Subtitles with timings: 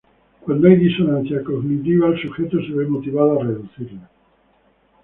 [0.41, 4.09] Cuando hay disonancia cognitiva, el sujeto se ve motivado a reducirla.